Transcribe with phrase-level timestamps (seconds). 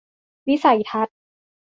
[0.47, 1.17] วิสัยทัศน์